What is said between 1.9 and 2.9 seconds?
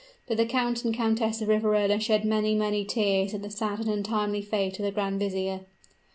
shed many, many